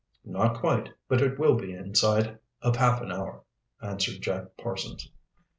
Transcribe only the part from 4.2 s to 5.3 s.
Jack Parsons.